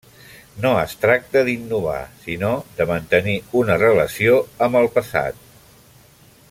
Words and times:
No 0.61 0.69
es 0.83 0.95
tracta 1.01 1.43
d'innovar 1.49 1.99
sinó 2.23 2.51
de 2.79 2.89
mantenir 2.95 3.37
una 3.63 3.79
relació 3.85 4.43
amb 4.69 4.81
el 4.81 4.91
passat. 4.97 5.45